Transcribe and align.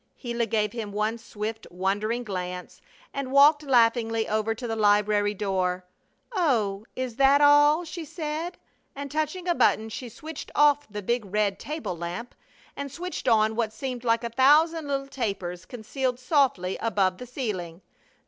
Gila 0.19 0.47
gave 0.47 0.71
him 0.73 0.91
one 0.91 1.19
swift, 1.19 1.67
wondering 1.69 2.23
glance 2.23 2.81
and 3.13 3.31
walked 3.31 3.61
laughingly 3.61 4.27
over 4.27 4.55
to 4.55 4.67
the 4.67 4.75
library 4.75 5.35
door. 5.35 5.85
"Oh, 6.31 6.87
is 6.95 7.17
that 7.17 7.39
all?" 7.39 7.85
she 7.85 8.03
said, 8.03 8.57
and, 8.95 9.11
touching 9.11 9.47
a 9.47 9.53
button, 9.53 9.89
she 9.89 10.09
switched 10.09 10.49
off 10.55 10.89
the 10.89 11.03
big 11.03 11.23
red 11.25 11.59
table 11.59 11.95
lamp 11.95 12.33
and 12.75 12.91
switched 12.91 13.27
on 13.27 13.55
what 13.55 13.71
seemed 13.73 14.03
like 14.03 14.23
a 14.23 14.29
thousand 14.31 14.87
little 14.87 15.05
tapers 15.05 15.65
concealed 15.67 16.17
softly 16.17 16.77
about 16.81 17.19
the 17.19 17.27
ceiling. 17.27 17.83